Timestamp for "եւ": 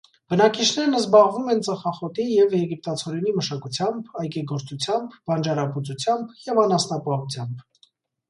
2.29-2.55, 6.49-6.63